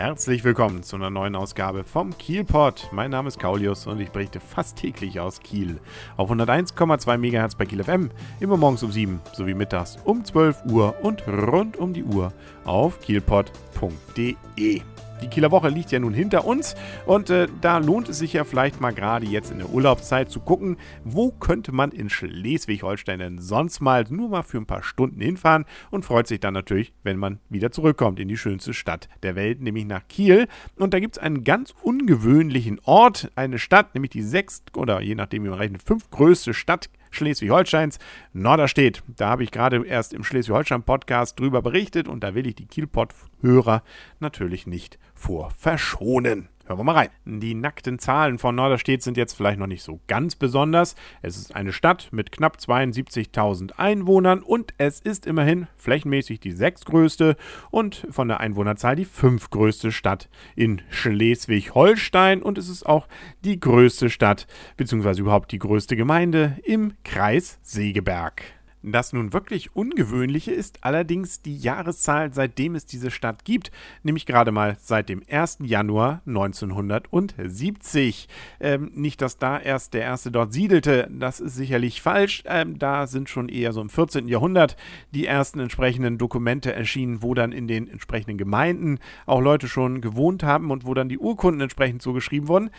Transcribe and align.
Herzlich 0.00 0.44
willkommen 0.44 0.82
zu 0.82 0.96
einer 0.96 1.10
neuen 1.10 1.36
Ausgabe 1.36 1.84
vom 1.84 2.16
Kielpot. 2.16 2.88
Mein 2.90 3.10
Name 3.10 3.28
ist 3.28 3.38
Kaulius 3.38 3.86
und 3.86 4.00
ich 4.00 4.08
berichte 4.08 4.40
fast 4.40 4.78
täglich 4.78 5.20
aus 5.20 5.40
Kiel. 5.40 5.78
Auf 6.16 6.30
101,2 6.30 7.18
MHz 7.18 7.54
bei 7.54 7.66
Kiel 7.66 7.84
FM, 7.84 8.08
immer 8.40 8.56
morgens 8.56 8.82
um 8.82 8.90
7 8.90 9.20
sowie 9.34 9.52
mittags 9.52 9.98
um 10.04 10.24
12 10.24 10.64
Uhr 10.70 10.94
und 11.02 11.28
rund 11.28 11.76
um 11.76 11.92
die 11.92 12.04
Uhr 12.04 12.32
auf 12.64 12.98
kielpot.de. 13.00 14.80
Die 15.22 15.28
Kieler 15.28 15.50
Woche 15.50 15.68
liegt 15.68 15.90
ja 15.90 15.98
nun 15.98 16.14
hinter 16.14 16.46
uns 16.46 16.74
und 17.04 17.28
äh, 17.30 17.46
da 17.60 17.78
lohnt 17.78 18.08
es 18.08 18.18
sich 18.18 18.32
ja 18.32 18.44
vielleicht 18.44 18.80
mal 18.80 18.92
gerade 18.92 19.26
jetzt 19.26 19.50
in 19.50 19.58
der 19.58 19.70
Urlaubszeit 19.70 20.30
zu 20.30 20.40
gucken, 20.40 20.78
wo 21.04 21.30
könnte 21.30 21.72
man 21.72 21.92
in 21.92 22.08
Schleswig-Holstein 22.08 23.18
denn 23.18 23.38
sonst 23.38 23.80
mal 23.80 24.04
nur 24.08 24.30
mal 24.30 24.42
für 24.42 24.58
ein 24.58 24.66
paar 24.66 24.82
Stunden 24.82 25.20
hinfahren 25.20 25.66
und 25.90 26.04
freut 26.04 26.26
sich 26.26 26.40
dann 26.40 26.54
natürlich, 26.54 26.92
wenn 27.02 27.18
man 27.18 27.38
wieder 27.48 27.70
zurückkommt 27.70 28.18
in 28.18 28.28
die 28.28 28.38
schönste 28.38 28.72
Stadt 28.72 29.08
der 29.22 29.36
Welt, 29.36 29.60
nämlich 29.60 29.84
nach 29.84 30.08
Kiel. 30.08 30.48
Und 30.76 30.94
da 30.94 31.00
gibt 31.00 31.16
es 31.16 31.22
einen 31.22 31.44
ganz 31.44 31.74
ungewöhnlichen 31.82 32.80
Ort, 32.84 33.30
eine 33.36 33.58
Stadt, 33.58 33.94
nämlich 33.94 34.10
die 34.10 34.22
sechst 34.22 34.76
oder 34.76 35.02
je 35.02 35.14
nachdem 35.14 35.44
wie 35.44 35.48
man 35.48 35.58
rechnet, 35.58 35.82
fünftgrößte 35.82 36.54
Stadt 36.54 36.88
Schleswig-Holsteins, 37.10 37.98
Norderstedt. 38.32 39.02
Da 39.06 39.30
habe 39.30 39.44
ich 39.44 39.50
gerade 39.50 39.84
erst 39.86 40.14
im 40.14 40.24
Schleswig-Holstein-Podcast 40.24 41.38
drüber 41.38 41.62
berichtet 41.62 42.08
und 42.08 42.24
da 42.24 42.34
will 42.34 42.46
ich 42.46 42.54
die 42.54 42.66
Kielpot-Hörer 42.66 43.82
natürlich 44.18 44.66
nicht 44.66 44.98
vor 45.14 45.50
verschonen. 45.50 46.48
Hören 46.70 46.78
wir 46.78 46.84
mal 46.84 46.92
rein. 46.92 47.08
Die 47.24 47.56
nackten 47.56 47.98
Zahlen 47.98 48.38
von 48.38 48.54
Norderstedt 48.54 49.02
sind 49.02 49.16
jetzt 49.16 49.32
vielleicht 49.32 49.58
noch 49.58 49.66
nicht 49.66 49.82
so 49.82 49.98
ganz 50.06 50.36
besonders. 50.36 50.94
Es 51.20 51.36
ist 51.36 51.56
eine 51.56 51.72
Stadt 51.72 52.10
mit 52.12 52.30
knapp 52.30 52.58
72.000 52.58 53.72
Einwohnern 53.72 54.40
und 54.40 54.72
es 54.78 55.00
ist 55.00 55.26
immerhin 55.26 55.66
flächenmäßig 55.74 56.38
die 56.38 56.52
sechstgrößte 56.52 57.36
und 57.72 58.06
von 58.10 58.28
der 58.28 58.38
Einwohnerzahl 58.38 58.94
die 58.94 59.04
fünftgrößte 59.04 59.90
Stadt 59.90 60.28
in 60.54 60.80
Schleswig-Holstein 60.90 62.40
und 62.40 62.56
es 62.56 62.68
ist 62.68 62.86
auch 62.86 63.08
die 63.44 63.58
größte 63.58 64.08
Stadt 64.08 64.46
bzw. 64.76 65.22
überhaupt 65.22 65.50
die 65.50 65.58
größte 65.58 65.96
Gemeinde 65.96 66.56
im 66.62 66.92
Kreis 67.02 67.58
Segeberg. 67.62 68.44
Das 68.82 69.12
nun 69.12 69.34
wirklich 69.34 69.76
Ungewöhnliche 69.76 70.52
ist 70.52 70.82
allerdings 70.82 71.42
die 71.42 71.58
Jahreszahl, 71.58 72.32
seitdem 72.32 72.74
es 72.74 72.86
diese 72.86 73.10
Stadt 73.10 73.44
gibt, 73.44 73.70
nämlich 74.02 74.24
gerade 74.24 74.52
mal 74.52 74.78
seit 74.80 75.10
dem 75.10 75.22
1. 75.30 75.58
Januar 75.60 76.22
1970. 76.26 78.26
Ähm, 78.58 78.90
nicht, 78.94 79.20
dass 79.20 79.36
da 79.36 79.58
erst 79.58 79.92
der 79.92 80.02
Erste 80.02 80.30
dort 80.30 80.54
siedelte, 80.54 81.08
das 81.10 81.40
ist 81.40 81.56
sicherlich 81.56 82.00
falsch. 82.00 82.42
Ähm, 82.46 82.78
da 82.78 83.06
sind 83.06 83.28
schon 83.28 83.50
eher 83.50 83.74
so 83.74 83.82
im 83.82 83.90
14. 83.90 84.28
Jahrhundert 84.28 84.78
die 85.10 85.26
ersten 85.26 85.60
entsprechenden 85.60 86.16
Dokumente 86.16 86.72
erschienen, 86.72 87.22
wo 87.22 87.34
dann 87.34 87.52
in 87.52 87.68
den 87.68 87.86
entsprechenden 87.86 88.38
Gemeinden 88.38 88.98
auch 89.26 89.40
Leute 89.40 89.68
schon 89.68 90.00
gewohnt 90.00 90.42
haben 90.42 90.70
und 90.70 90.86
wo 90.86 90.94
dann 90.94 91.10
die 91.10 91.18
Urkunden 91.18 91.60
entsprechend 91.60 92.00
so 92.00 92.14
geschrieben 92.14 92.48
wurden. 92.48 92.70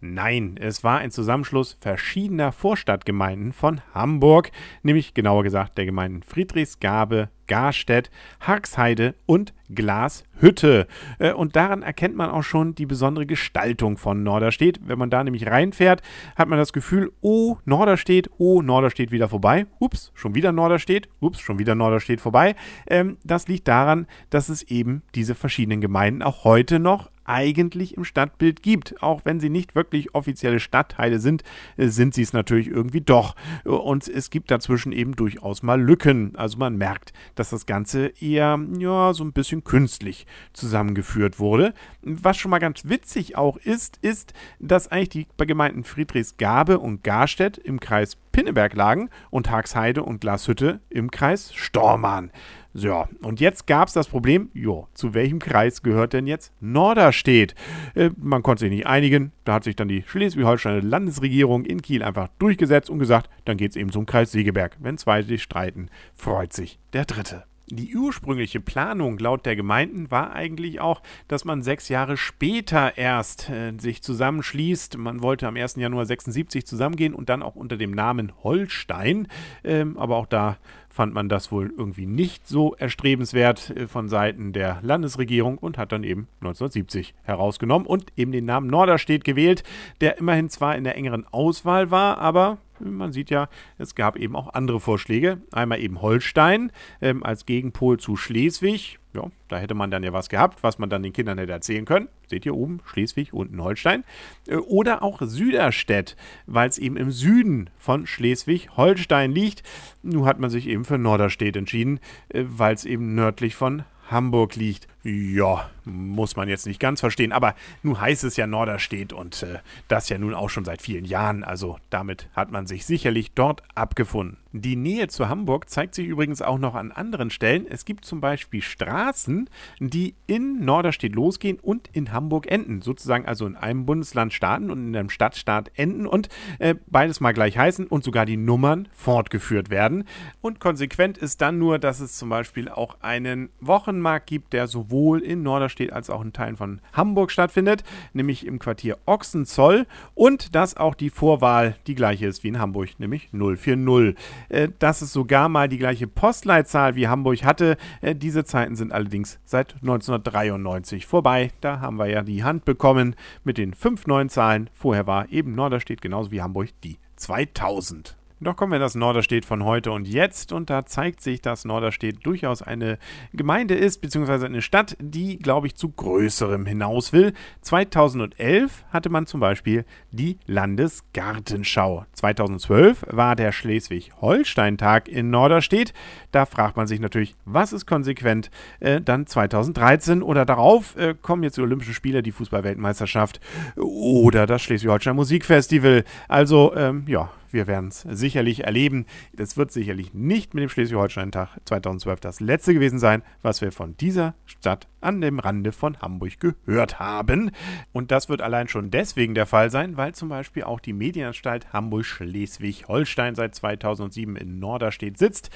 Nein, 0.00 0.56
es 0.60 0.84
war 0.84 0.98
ein 0.98 1.10
Zusammenschluss 1.10 1.76
verschiedener 1.80 2.52
Vorstadtgemeinden 2.52 3.52
von 3.52 3.80
Hamburg, 3.94 4.52
nämlich 4.84 5.12
genauer 5.12 5.42
gesagt 5.42 5.76
der 5.76 5.86
Gemeinden 5.86 6.22
Friedrichsgabe, 6.22 7.30
Garstedt, 7.48 8.08
Harksheide 8.38 9.16
und 9.26 9.54
Glashütte. 9.74 10.86
Äh, 11.18 11.32
und 11.32 11.56
daran 11.56 11.82
erkennt 11.82 12.14
man 12.14 12.30
auch 12.30 12.44
schon 12.44 12.76
die 12.76 12.86
besondere 12.86 13.26
Gestaltung 13.26 13.96
von 13.96 14.22
Norderstedt. 14.22 14.78
Wenn 14.84 15.00
man 15.00 15.10
da 15.10 15.24
nämlich 15.24 15.48
reinfährt, 15.48 16.02
hat 16.36 16.46
man 16.46 16.58
das 16.58 16.72
Gefühl, 16.72 17.10
oh, 17.20 17.56
Norderstedt, 17.64 18.30
oh, 18.38 18.62
Norderstedt 18.62 19.10
wieder 19.10 19.28
vorbei. 19.28 19.66
Ups, 19.80 20.12
schon 20.14 20.36
wieder 20.36 20.52
Norderstedt, 20.52 21.08
ups, 21.18 21.40
schon 21.40 21.58
wieder 21.58 21.74
Norderstedt 21.74 22.20
vorbei. 22.20 22.54
Ähm, 22.86 23.16
das 23.24 23.48
liegt 23.48 23.66
daran, 23.66 24.06
dass 24.30 24.48
es 24.48 24.62
eben 24.62 25.02
diese 25.16 25.34
verschiedenen 25.34 25.80
Gemeinden 25.80 26.22
auch 26.22 26.44
heute 26.44 26.78
noch 26.78 27.10
eigentlich 27.28 27.96
im 27.96 28.04
Stadtbild 28.04 28.62
gibt. 28.62 29.02
Auch 29.02 29.22
wenn 29.24 29.40
sie 29.40 29.50
nicht 29.50 29.74
wirklich 29.74 30.14
offizielle 30.14 30.60
Stadtteile 30.60 31.20
sind, 31.20 31.44
äh, 31.76 31.88
sind 31.88 32.14
sie 32.14 32.22
es 32.22 32.32
natürlich 32.32 32.68
irgendwie 32.68 33.00
doch. 33.00 33.36
Und 33.64 34.08
es 34.08 34.30
gibt 34.30 34.50
dazwischen 34.50 34.92
eben 34.92 35.14
durchaus 35.14 35.62
mal 35.62 35.80
Lücken. 35.80 36.34
Also 36.36 36.58
man 36.58 36.76
merkt, 36.76 37.12
dass 37.34 37.50
das 37.50 37.66
Ganze 37.66 38.12
eher 38.20 38.58
ja, 38.78 39.12
so 39.14 39.24
ein 39.24 39.32
bisschen 39.32 39.64
künstlich 39.64 40.26
zusammengeführt 40.52 41.38
wurde. 41.38 41.74
Was 42.02 42.36
schon 42.36 42.50
mal 42.50 42.58
ganz 42.58 42.84
witzig 42.84 43.36
auch 43.36 43.56
ist, 43.58 43.98
ist, 43.98 44.32
dass 44.58 44.88
eigentlich 44.88 45.08
die 45.08 45.46
Gemeinden 45.46 45.84
Friedrichsgabe 45.84 46.78
und 46.78 47.04
Garstedt 47.04 47.58
im 47.58 47.80
Kreis 47.80 48.16
Pinneberg 48.38 48.76
lagen 48.76 49.10
und 49.30 49.50
Hagsheide 49.50 50.04
und 50.04 50.20
Glashütte 50.20 50.78
im 50.90 51.10
Kreis 51.10 51.52
Stormann. 51.56 52.30
So, 52.72 53.08
und 53.20 53.40
jetzt 53.40 53.66
gab 53.66 53.88
es 53.88 53.94
das 53.94 54.06
Problem, 54.06 54.48
jo, 54.54 54.86
zu 54.94 55.12
welchem 55.12 55.40
Kreis 55.40 55.82
gehört 55.82 56.12
denn 56.12 56.28
jetzt 56.28 56.52
Norderstedt? 56.60 57.56
Äh, 57.96 58.10
man 58.16 58.44
konnte 58.44 58.60
sich 58.60 58.70
nicht 58.70 58.86
einigen, 58.86 59.32
da 59.44 59.54
hat 59.54 59.64
sich 59.64 59.74
dann 59.74 59.88
die 59.88 60.04
Schleswig-Holsteiner 60.06 60.82
Landesregierung 60.82 61.64
in 61.64 61.82
Kiel 61.82 62.04
einfach 62.04 62.28
durchgesetzt 62.38 62.90
und 62.90 63.00
gesagt, 63.00 63.28
dann 63.44 63.56
geht 63.56 63.72
es 63.72 63.76
eben 63.76 63.90
zum 63.90 64.06
Kreis 64.06 64.30
Segeberg. 64.30 64.76
Wenn 64.78 64.98
zwei 64.98 65.22
sich 65.22 65.42
streiten, 65.42 65.88
freut 66.14 66.52
sich 66.52 66.78
der 66.92 67.06
Dritte. 67.06 67.42
Die 67.70 67.94
ursprüngliche 67.94 68.60
Planung 68.60 69.18
laut 69.18 69.44
der 69.44 69.54
Gemeinden 69.54 70.10
war 70.10 70.32
eigentlich 70.32 70.80
auch, 70.80 71.02
dass 71.28 71.44
man 71.44 71.62
sechs 71.62 71.90
Jahre 71.90 72.16
später 72.16 72.96
erst 72.96 73.50
äh, 73.50 73.72
sich 73.78 74.02
zusammenschließt. 74.02 74.96
Man 74.96 75.22
wollte 75.22 75.46
am 75.46 75.56
1. 75.56 75.76
Januar 75.76 76.06
76 76.06 76.66
zusammengehen 76.66 77.12
und 77.12 77.28
dann 77.28 77.42
auch 77.42 77.56
unter 77.56 77.76
dem 77.76 77.90
Namen 77.90 78.32
Holstein. 78.42 79.28
Ähm, 79.64 79.98
aber 79.98 80.16
auch 80.16 80.26
da 80.26 80.56
fand 80.88 81.12
man 81.12 81.28
das 81.28 81.52
wohl 81.52 81.72
irgendwie 81.76 82.06
nicht 82.06 82.48
so 82.48 82.74
erstrebenswert 82.74 83.70
äh, 83.70 83.86
von 83.86 84.08
Seiten 84.08 84.54
der 84.54 84.78
Landesregierung 84.82 85.58
und 85.58 85.76
hat 85.76 85.92
dann 85.92 86.04
eben 86.04 86.26
1970 86.40 87.14
herausgenommen 87.22 87.86
und 87.86 88.06
eben 88.16 88.32
den 88.32 88.46
Namen 88.46 88.68
Norderstedt 88.68 89.24
gewählt, 89.24 89.62
der 90.00 90.18
immerhin 90.18 90.48
zwar 90.48 90.74
in 90.74 90.84
der 90.84 90.96
engeren 90.96 91.26
Auswahl 91.26 91.90
war, 91.90 92.18
aber 92.18 92.58
man 92.80 93.12
sieht 93.12 93.30
ja, 93.30 93.48
es 93.78 93.94
gab 93.94 94.16
eben 94.16 94.36
auch 94.36 94.54
andere 94.54 94.80
Vorschläge. 94.80 95.40
Einmal 95.52 95.80
eben 95.80 96.02
Holstein 96.02 96.72
ähm, 97.00 97.22
als 97.22 97.46
Gegenpol 97.46 97.98
zu 97.98 98.16
Schleswig. 98.16 98.98
Ja, 99.14 99.30
da 99.48 99.56
hätte 99.58 99.74
man 99.74 99.90
dann 99.90 100.02
ja 100.02 100.12
was 100.12 100.28
gehabt, 100.28 100.62
was 100.62 100.78
man 100.78 100.90
dann 100.90 101.02
den 101.02 101.12
Kindern 101.12 101.38
hätte 101.38 101.52
erzählen 101.52 101.84
können. 101.84 102.08
Seht 102.26 102.44
ihr 102.44 102.54
oben, 102.54 102.80
Schleswig, 102.84 103.32
unten 103.32 103.62
Holstein. 103.62 104.04
Äh, 104.46 104.56
oder 104.56 105.02
auch 105.02 105.20
Süderstedt, 105.22 106.16
weil 106.46 106.68
es 106.68 106.78
eben 106.78 106.96
im 106.96 107.10
Süden 107.10 107.70
von 107.78 108.06
Schleswig-Holstein 108.06 109.32
liegt. 109.32 109.62
Nun 110.02 110.26
hat 110.26 110.38
man 110.38 110.50
sich 110.50 110.66
eben 110.68 110.84
für 110.84 110.98
Norderstedt 110.98 111.56
entschieden, 111.56 112.00
äh, 112.28 112.44
weil 112.46 112.74
es 112.74 112.84
eben 112.84 113.14
nördlich 113.14 113.56
von 113.56 113.84
Hamburg 114.10 114.56
liegt. 114.56 114.88
Ja, 115.10 115.70
muss 115.86 116.36
man 116.36 116.48
jetzt 116.48 116.66
nicht 116.66 116.80
ganz 116.80 117.00
verstehen, 117.00 117.32
aber 117.32 117.54
nun 117.82 117.98
heißt 117.98 118.24
es 118.24 118.36
ja 118.36 118.46
Norderstedt 118.46 119.14
und 119.14 119.42
äh, 119.42 119.60
das 119.88 120.10
ja 120.10 120.18
nun 120.18 120.34
auch 120.34 120.50
schon 120.50 120.66
seit 120.66 120.82
vielen 120.82 121.06
Jahren, 121.06 121.44
also 121.44 121.78
damit 121.88 122.28
hat 122.34 122.50
man 122.50 122.66
sich 122.66 122.84
sicherlich 122.84 123.32
dort 123.32 123.62
abgefunden. 123.74 124.36
Die 124.52 124.76
Nähe 124.76 125.08
zu 125.08 125.28
Hamburg 125.28 125.68
zeigt 125.68 125.94
sich 125.94 126.06
übrigens 126.06 126.40
auch 126.40 126.58
noch 126.58 126.74
an 126.74 126.90
anderen 126.90 127.30
Stellen. 127.30 127.66
Es 127.68 127.84
gibt 127.84 128.06
zum 128.06 128.20
Beispiel 128.20 128.62
Straßen, 128.62 129.48
die 129.78 130.14
in 130.26 130.64
Norderstedt 130.64 131.14
losgehen 131.14 131.58
und 131.60 131.88
in 131.92 132.12
Hamburg 132.12 132.50
enden, 132.50 132.80
sozusagen 132.80 133.26
also 133.26 133.46
in 133.46 133.56
einem 133.56 133.84
Bundesland 133.84 134.32
starten 134.32 134.70
und 134.70 134.88
in 134.88 134.96
einem 134.96 135.10
Stadtstaat 135.10 135.70
enden 135.74 136.06
und 136.06 136.28
äh, 136.58 136.74
beides 136.86 137.20
mal 137.20 137.32
gleich 137.32 137.58
heißen 137.58 137.86
und 137.86 138.04
sogar 138.04 138.24
die 138.24 138.38
Nummern 138.38 138.88
fortgeführt 138.92 139.68
werden. 139.68 140.04
Und 140.40 140.60
konsequent 140.60 141.18
ist 141.18 141.40
dann 141.42 141.58
nur, 141.58 141.78
dass 141.78 142.00
es 142.00 142.16
zum 142.16 142.30
Beispiel 142.30 142.68
auch 142.68 142.96
einen 143.00 143.50
Wochenmarkt 143.60 144.26
gibt, 144.26 144.54
der 144.54 144.66
sowohl 144.66 144.97
sowohl 144.98 145.20
in 145.20 145.42
Norderstedt 145.42 145.92
als 145.92 146.10
auch 146.10 146.22
in 146.22 146.32
Teilen 146.32 146.56
von 146.56 146.80
Hamburg 146.92 147.30
stattfindet, 147.30 147.84
nämlich 148.12 148.44
im 148.44 148.58
Quartier 148.58 148.98
Ochsenzoll 149.06 149.86
und 150.14 150.56
dass 150.56 150.76
auch 150.76 150.94
die 150.94 151.10
Vorwahl 151.10 151.76
die 151.86 151.94
gleiche 151.94 152.26
ist 152.26 152.42
wie 152.42 152.48
in 152.48 152.58
Hamburg, 152.58 152.90
nämlich 152.98 153.30
040. 153.32 154.16
Äh, 154.48 154.68
dass 154.80 155.00
es 155.00 155.12
sogar 155.12 155.48
mal 155.48 155.68
die 155.68 155.78
gleiche 155.78 156.08
Postleitzahl 156.08 156.96
wie 156.96 157.06
Hamburg 157.06 157.44
hatte, 157.44 157.76
äh, 158.00 158.14
diese 158.14 158.44
Zeiten 158.44 158.74
sind 158.74 158.92
allerdings 158.92 159.38
seit 159.44 159.74
1993 159.82 161.06
vorbei. 161.06 161.52
Da 161.60 161.80
haben 161.80 161.98
wir 161.98 162.06
ja 162.06 162.22
die 162.22 162.42
Hand 162.42 162.64
bekommen 162.64 163.14
mit 163.44 163.56
den 163.56 163.74
fünf 163.74 164.06
neuen 164.06 164.28
Zahlen. 164.28 164.68
Vorher 164.74 165.06
war 165.06 165.30
eben 165.30 165.54
Norderstedt 165.54 166.00
genauso 166.00 166.32
wie 166.32 166.42
Hamburg 166.42 166.70
die 166.82 166.98
2000. 167.16 168.17
Doch 168.40 168.54
kommen 168.54 168.70
wir 168.70 168.76
in 168.76 168.82
das 168.82 168.94
Norderstedt 168.94 169.44
von 169.44 169.64
heute 169.64 169.90
und 169.90 170.06
jetzt 170.06 170.52
und 170.52 170.70
da 170.70 170.86
zeigt 170.86 171.20
sich, 171.20 171.42
dass 171.42 171.64
Norderstedt 171.64 172.24
durchaus 172.24 172.62
eine 172.62 172.98
Gemeinde 173.32 173.74
ist, 173.74 174.00
beziehungsweise 174.00 174.46
eine 174.46 174.62
Stadt, 174.62 174.96
die, 175.00 175.40
glaube 175.40 175.66
ich, 175.66 175.74
zu 175.74 175.90
größerem 175.90 176.64
hinaus 176.64 177.12
will. 177.12 177.32
2011 177.62 178.84
hatte 178.90 179.10
man 179.10 179.26
zum 179.26 179.40
Beispiel 179.40 179.84
die 180.12 180.38
Landesgartenschau. 180.46 182.06
2012 182.12 183.06
war 183.10 183.34
der 183.34 183.50
Schleswig-Holstein-Tag 183.50 185.08
in 185.08 185.30
Norderstedt. 185.30 185.92
Da 186.30 186.46
fragt 186.46 186.76
man 186.76 186.86
sich 186.86 187.00
natürlich, 187.00 187.34
was 187.44 187.72
ist 187.72 187.86
konsequent? 187.86 188.52
Äh, 188.78 189.00
dann 189.00 189.26
2013 189.26 190.22
oder 190.22 190.44
darauf 190.44 190.94
äh, 190.96 191.16
kommen 191.20 191.42
jetzt 191.42 191.56
die 191.56 191.62
Olympischen 191.62 191.94
Spiele, 191.94 192.22
die 192.22 192.30
Fußballweltmeisterschaft 192.32 193.40
oder 193.74 194.46
das 194.46 194.62
Schleswig-Holstein 194.62 195.16
Musikfestival. 195.16 196.04
Also, 196.28 196.72
ähm, 196.76 197.02
ja, 197.08 197.32
wir 197.52 197.66
werden 197.66 197.88
es 197.88 198.00
sicherlich 198.00 198.64
erleben. 198.64 199.06
Das 199.32 199.56
wird 199.56 199.72
sicherlich 199.72 200.14
nicht 200.14 200.54
mit 200.54 200.62
dem 200.62 200.68
Schleswig-Holstein-Tag 200.68 201.58
2012 201.64 202.20
das 202.20 202.40
letzte 202.40 202.74
gewesen 202.74 202.98
sein, 202.98 203.22
was 203.42 203.60
wir 203.60 203.72
von 203.72 203.96
dieser 203.96 204.34
Stadt 204.46 204.88
an 205.00 205.20
dem 205.20 205.38
Rande 205.38 205.72
von 205.72 206.00
Hamburg 206.00 206.40
gehört 206.40 206.98
haben. 206.98 207.50
Und 207.92 208.10
das 208.10 208.28
wird 208.28 208.42
allein 208.42 208.68
schon 208.68 208.90
deswegen 208.90 209.34
der 209.34 209.46
Fall 209.46 209.70
sein, 209.70 209.96
weil 209.96 210.14
zum 210.14 210.28
Beispiel 210.28 210.64
auch 210.64 210.80
die 210.80 210.92
Medienanstalt 210.92 211.72
Hamburg-Schleswig-Holstein 211.72 213.34
seit 213.34 213.54
2007 213.54 214.36
in 214.36 214.58
Norderstedt 214.58 215.18
sitzt 215.18 215.50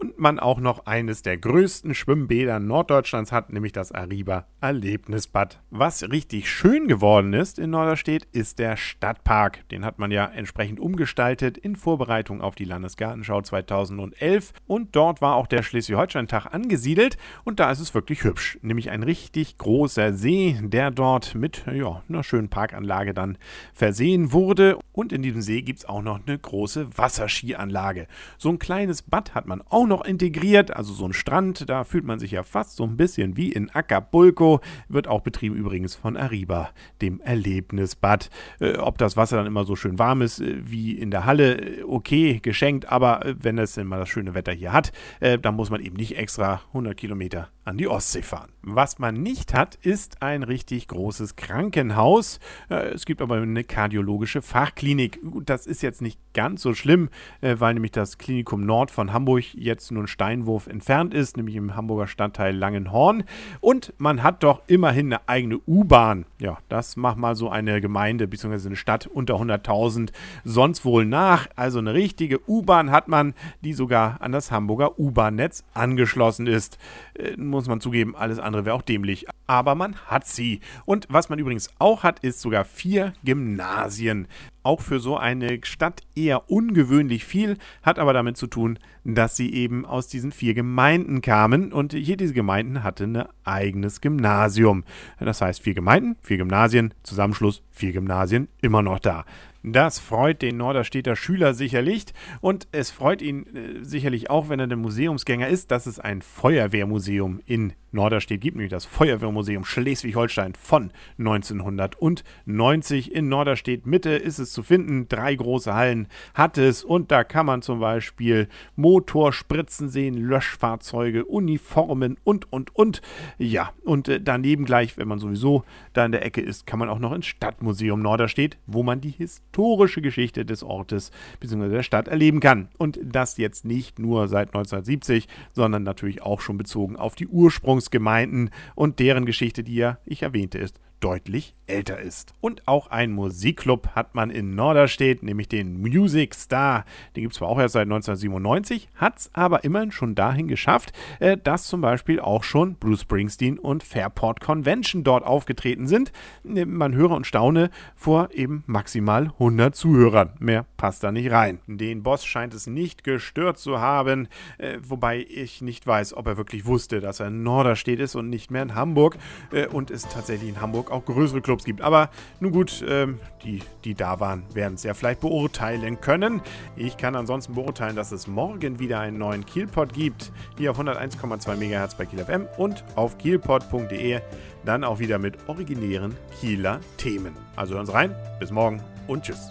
und 0.00 0.18
man 0.18 0.38
auch 0.38 0.60
noch 0.60 0.86
eines 0.86 1.22
der 1.22 1.36
größten 1.36 1.94
Schwimmbäder 1.94 2.60
Norddeutschlands 2.60 3.32
hat, 3.32 3.52
nämlich 3.52 3.72
das 3.72 3.92
Ariba 3.92 4.46
Erlebnisbad. 4.60 5.60
Was 5.70 6.02
richtig 6.10 6.50
schön 6.50 6.88
geworden 6.88 7.32
ist 7.32 7.58
in 7.58 7.70
Norderstedt, 7.70 8.26
ist 8.32 8.58
der 8.58 8.76
Stadtpark. 8.76 9.68
Den 9.70 9.84
hat 9.84 9.98
man 9.98 10.10
ja 10.10 10.26
entsprechend 10.26 10.80
umgestaltet 10.80 11.58
in 11.58 11.76
Vorbereitung 11.76 12.40
auf 12.40 12.54
die 12.54 12.64
Landesgartenschau 12.64 13.42
2011 13.42 14.52
und 14.66 14.94
dort 14.94 15.20
war 15.20 15.34
auch 15.34 15.46
der 15.46 15.62
Schleswig-Holstein-Tag 15.62 16.52
angesiedelt 16.52 17.16
und 17.44 17.60
da 17.60 17.70
ist 17.70 17.80
es 17.80 17.94
wirklich 17.94 18.24
hübsch, 18.24 18.58
nämlich 18.62 18.90
ein 18.90 19.02
richtig 19.02 19.58
großer 19.58 20.12
See, 20.12 20.58
der 20.62 20.90
dort 20.90 21.34
mit 21.34 21.64
ja, 21.72 22.02
einer 22.08 22.22
schönen 22.22 22.48
Parkanlage 22.48 23.14
dann 23.14 23.38
versehen 23.74 24.32
wurde 24.32 24.78
und 24.92 25.12
in 25.12 25.22
diesem 25.22 25.42
See 25.42 25.62
gibt 25.62 25.80
es 25.80 25.84
auch 25.84 26.02
noch 26.02 26.20
eine 26.26 26.38
große 26.38 26.96
Wasserskianlage. 26.96 28.06
So 28.36 28.48
ein 28.48 28.58
kleines 28.58 29.02
Bad 29.02 29.34
hat 29.34 29.46
man 29.46 29.62
auch 29.62 29.86
noch 29.88 30.04
integriert, 30.04 30.74
also 30.74 30.92
so 30.92 31.06
ein 31.06 31.12
Strand, 31.12 31.68
da 31.68 31.84
fühlt 31.84 32.04
man 32.04 32.18
sich 32.18 32.30
ja 32.30 32.42
fast 32.42 32.76
so 32.76 32.84
ein 32.84 32.96
bisschen 32.96 33.36
wie 33.36 33.52
in 33.52 33.70
Acapulco, 33.70 34.60
wird 34.88 35.08
auch 35.08 35.20
betrieben 35.20 35.56
übrigens 35.56 35.94
von 35.94 36.16
Ariba, 36.16 36.70
dem 37.02 37.20
Erlebnisbad. 37.20 38.30
Äh, 38.60 38.76
ob 38.76 38.98
das 38.98 39.16
Wasser 39.16 39.38
dann 39.38 39.46
immer 39.46 39.64
so 39.64 39.76
schön 39.76 39.98
warm 39.98 40.22
ist 40.22 40.40
äh, 40.40 40.56
wie 40.64 40.92
in 40.92 41.10
der 41.10 41.24
Halle, 41.24 41.80
äh, 41.80 41.82
okay, 41.82 42.40
geschenkt, 42.40 42.90
aber 42.90 43.24
äh, 43.24 43.34
wenn 43.40 43.58
es 43.58 43.76
immer 43.76 43.98
das 43.98 44.08
schöne 44.08 44.34
Wetter 44.34 44.52
hier 44.52 44.72
hat, 44.72 44.92
dann 45.20 45.54
muss 45.54 45.70
man 45.70 45.80
eben 45.80 45.96
nicht 45.96 46.16
extra 46.16 46.62
100 46.68 46.96
Kilometer 46.96 47.48
an 47.64 47.78
die 47.78 47.88
Ostsee 47.88 48.22
fahren. 48.22 48.50
Was 48.70 48.98
man 48.98 49.14
nicht 49.14 49.54
hat, 49.54 49.76
ist 49.76 50.22
ein 50.22 50.42
richtig 50.42 50.88
großes 50.88 51.36
Krankenhaus. 51.36 52.38
Äh, 52.68 52.88
es 52.90 53.06
gibt 53.06 53.22
aber 53.22 53.36
eine 53.36 53.64
kardiologische 53.64 54.42
Fachklinik. 54.42 55.20
Das 55.46 55.66
ist 55.66 55.82
jetzt 55.82 56.02
nicht 56.02 56.18
ganz 56.34 56.62
so 56.62 56.74
schlimm, 56.74 57.08
weil 57.40 57.74
nämlich 57.74 57.90
das 57.90 58.16
Klinikum 58.16 58.64
Nord 58.64 58.92
von 58.92 59.12
Hamburg 59.12 59.54
jetzt 59.54 59.90
nur 59.90 60.04
ein 60.04 60.06
Steinwurf 60.06 60.68
entfernt 60.68 61.12
ist, 61.12 61.36
nämlich 61.36 61.56
im 61.56 61.74
Hamburger 61.74 62.06
Stadtteil 62.06 62.54
Langenhorn. 62.54 63.24
Und 63.60 63.92
man 63.98 64.22
hat 64.22 64.44
doch 64.44 64.62
immerhin 64.68 65.06
eine 65.06 65.28
eigene 65.28 65.58
U-Bahn. 65.66 66.26
Ja, 66.40 66.58
das 66.68 66.96
macht 66.96 67.16
mal 67.18 67.34
so 67.34 67.48
eine 67.48 67.80
Gemeinde 67.80 68.28
bzw. 68.28 68.68
eine 68.68 68.76
Stadt 68.76 69.06
unter 69.06 69.34
100.000 69.34 70.10
sonst 70.44 70.84
wohl 70.84 71.04
nach. 71.04 71.48
Also 71.56 71.78
eine 71.80 71.94
richtige 71.94 72.38
U-Bahn 72.48 72.90
hat 72.90 73.08
man, 73.08 73.34
die 73.62 73.72
sogar 73.72 74.20
an 74.20 74.30
das 74.30 74.52
Hamburger 74.52 74.98
U-Bahn-Netz 74.98 75.64
angeschlossen 75.74 76.46
ist. 76.46 76.78
Äh, 77.14 77.36
muss 77.36 77.66
man 77.66 77.80
zugeben, 77.80 78.14
alles 78.14 78.38
andere 78.38 78.57
wäre 78.64 78.74
auch 78.74 78.82
dämlich. 78.82 79.26
Aber 79.48 79.74
man 79.74 79.96
hat 80.06 80.26
sie. 80.26 80.60
Und 80.84 81.06
was 81.10 81.30
man 81.30 81.40
übrigens 81.40 81.70
auch 81.80 82.04
hat, 82.04 82.20
ist 82.20 82.40
sogar 82.40 82.64
vier 82.64 83.14
Gymnasien 83.24 84.28
auch 84.62 84.82
für 84.82 85.00
so 85.00 85.16
eine 85.16 85.60
Stadt 85.62 86.02
eher 86.14 86.50
ungewöhnlich 86.50 87.24
viel, 87.24 87.56
hat 87.82 87.98
aber 87.98 88.12
damit 88.12 88.36
zu 88.36 88.46
tun, 88.46 88.78
dass 89.02 89.34
sie 89.34 89.54
eben 89.54 89.86
aus 89.86 90.08
diesen 90.08 90.30
vier 90.30 90.52
Gemeinden 90.52 91.22
kamen 91.22 91.72
und 91.72 91.94
jede 91.94 92.18
dieser 92.18 92.34
Gemeinden 92.34 92.82
hatte 92.82 93.04
ein 93.04 93.24
eigenes 93.44 94.02
Gymnasium. 94.02 94.84
Das 95.18 95.40
heißt, 95.40 95.62
vier 95.62 95.72
Gemeinden, 95.72 96.16
vier 96.20 96.36
Gymnasien, 96.36 96.92
Zusammenschluss, 97.02 97.62
vier 97.70 97.92
Gymnasien, 97.92 98.48
immer 98.60 98.82
noch 98.82 98.98
da. 98.98 99.24
Das 99.64 99.98
freut 99.98 100.40
den 100.42 100.56
Norderstädter 100.56 101.16
Schüler 101.16 101.52
sicherlich 101.52 102.06
und 102.40 102.68
es 102.70 102.90
freut 102.90 103.20
ihn 103.20 103.44
äh, 103.46 103.84
sicherlich 103.84 104.30
auch, 104.30 104.48
wenn 104.48 104.60
er 104.60 104.68
der 104.68 104.76
Museumsgänger 104.76 105.48
ist, 105.48 105.70
dass 105.70 105.86
es 105.86 105.98
ein 105.98 106.22
Feuerwehrmuseum 106.22 107.40
in 107.44 107.72
Norderstedt 107.90 108.40
gibt, 108.40 108.56
nämlich 108.56 108.70
das 108.70 108.84
Feuerwehrmuseum 108.84 109.37
Schleswig-Holstein 109.64 110.54
von 110.54 110.90
1990. 111.18 113.14
In 113.14 113.28
Norderstedt 113.28 113.86
Mitte 113.86 114.10
ist 114.10 114.38
es 114.38 114.52
zu 114.52 114.62
finden. 114.62 115.08
Drei 115.08 115.34
große 115.34 115.74
Hallen 115.74 116.08
hat 116.34 116.58
es 116.58 116.84
und 116.84 117.10
da 117.10 117.24
kann 117.24 117.46
man 117.46 117.62
zum 117.62 117.80
Beispiel 117.80 118.48
Motorspritzen 118.76 119.88
sehen, 119.88 120.14
Löschfahrzeuge, 120.14 121.24
Uniformen 121.24 122.16
und, 122.24 122.52
und, 122.52 122.74
und. 122.74 123.02
Ja, 123.38 123.72
und 123.84 124.08
äh, 124.08 124.20
daneben 124.20 124.64
gleich, 124.64 124.96
wenn 124.96 125.08
man 125.08 125.18
sowieso 125.18 125.64
da 125.92 126.04
in 126.04 126.12
der 126.12 126.24
Ecke 126.24 126.40
ist, 126.40 126.66
kann 126.66 126.78
man 126.78 126.88
auch 126.88 126.98
noch 126.98 127.12
ins 127.12 127.26
Stadtmuseum 127.26 128.00
Norderstedt, 128.00 128.58
wo 128.66 128.82
man 128.82 129.00
die 129.00 129.10
historische 129.10 130.02
Geschichte 130.02 130.44
des 130.44 130.62
Ortes 130.62 131.10
bzw. 131.40 131.68
der 131.68 131.82
Stadt 131.82 132.08
erleben 132.08 132.40
kann. 132.40 132.68
Und 132.78 132.98
das 133.02 133.36
jetzt 133.36 133.64
nicht 133.64 133.98
nur 133.98 134.28
seit 134.28 134.48
1970, 134.48 135.28
sondern 135.52 135.82
natürlich 135.82 136.22
auch 136.22 136.40
schon 136.40 136.58
bezogen 136.58 136.96
auf 136.96 137.14
die 137.14 137.26
Ursprung 137.26 137.68
Ursprungsgemeinden 137.68 138.50
und 138.74 138.98
deren 138.98 139.26
Geschichte, 139.28 139.62
die 139.62 139.74
ja, 139.76 139.98
ich 140.06 140.22
erwähnte, 140.22 140.58
ist 140.58 140.80
deutlich 141.00 141.54
älter 141.68 141.98
ist. 142.00 142.34
Und 142.40 142.66
auch 142.66 142.88
ein 142.88 143.12
Musikclub 143.12 143.88
hat 143.94 144.14
man 144.14 144.30
in 144.30 144.54
Norderstedt, 144.54 145.22
nämlich 145.22 145.48
den 145.48 145.80
Music 145.80 146.34
Star. 146.34 146.84
Den 147.14 147.22
gibt 147.22 147.34
es 147.34 147.38
zwar 147.38 147.48
auch 147.48 147.58
erst 147.58 147.74
seit 147.74 147.82
1997, 147.82 148.88
hat 148.96 149.18
es 149.18 149.30
aber 149.34 149.64
immerhin 149.64 149.92
schon 149.92 150.14
dahin 150.14 150.48
geschafft, 150.48 150.92
äh, 151.20 151.36
dass 151.36 151.64
zum 151.64 151.80
Beispiel 151.80 152.20
auch 152.20 152.42
schon 152.42 152.76
Bruce 152.76 153.02
Springsteen 153.02 153.58
und 153.58 153.82
Fairport 153.82 154.40
Convention 154.40 155.04
dort 155.04 155.24
aufgetreten 155.24 155.86
sind. 155.86 156.12
Man 156.42 156.94
höre 156.94 157.10
und 157.10 157.26
staune 157.26 157.70
vor 157.94 158.30
eben 158.32 158.64
maximal 158.66 159.32
100 159.38 159.74
Zuhörern. 159.74 160.32
Mehr 160.38 160.66
passt 160.76 161.04
da 161.04 161.12
nicht 161.12 161.30
rein. 161.30 161.60
Den 161.66 162.02
Boss 162.02 162.24
scheint 162.24 162.54
es 162.54 162.66
nicht 162.66 163.04
gestört 163.04 163.58
zu 163.58 163.80
haben, 163.80 164.28
äh, 164.58 164.78
wobei 164.82 165.18
ich 165.28 165.60
nicht 165.60 165.86
weiß, 165.86 166.14
ob 166.14 166.26
er 166.26 166.36
wirklich 166.36 166.66
wusste, 166.66 167.00
dass 167.00 167.20
er 167.20 167.28
in 167.28 167.42
Norderstedt 167.42 168.00
ist 168.00 168.14
und 168.14 168.30
nicht 168.30 168.50
mehr 168.50 168.62
in 168.62 168.74
Hamburg 168.74 169.18
äh, 169.52 169.66
und 169.66 169.90
es 169.90 170.02
tatsächlich 170.02 170.48
in 170.48 170.60
Hamburg 170.88 170.90
auch 170.90 171.04
größere 171.04 171.40
Clubs 171.40 171.64
gibt. 171.64 171.80
Aber 171.80 172.10
nun 172.40 172.52
gut, 172.52 172.84
ähm, 172.86 173.20
die, 173.44 173.60
die 173.84 173.94
da 173.94 174.20
waren, 174.20 174.42
werden 174.54 174.74
es 174.74 174.82
ja 174.82 174.94
vielleicht 174.94 175.20
beurteilen 175.20 176.00
können. 176.00 176.40
Ich 176.76 176.96
kann 176.96 177.14
ansonsten 177.14 177.54
beurteilen, 177.54 177.96
dass 177.96 178.12
es 178.12 178.26
morgen 178.26 178.78
wieder 178.78 179.00
einen 179.00 179.18
neuen 179.18 179.46
Kielpot 179.46 179.92
gibt. 179.92 180.32
Hier 180.56 180.70
auf 180.70 180.78
101,2 180.78 181.56
MHz 181.56 181.94
bei 181.94 182.06
Kiel 182.06 182.24
FM 182.24 182.46
und 182.56 182.84
auf 182.96 183.18
kielpot.de. 183.18 184.20
Dann 184.64 184.84
auch 184.84 184.98
wieder 184.98 185.18
mit 185.18 185.36
originären 185.48 186.14
Kieler 186.40 186.80
Themen. 186.96 187.34
Also 187.56 187.74
hören 187.74 187.86
Sie 187.86 187.92
rein. 187.92 188.14
Bis 188.40 188.50
morgen 188.50 188.82
und 189.06 189.22
tschüss. 189.22 189.50